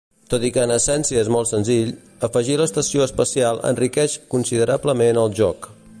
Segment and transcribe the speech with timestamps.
[0.33, 1.91] Tot i que en essència és molt senzill,
[2.29, 5.71] afegir l'estació espacial enriqueix considerablement el joc.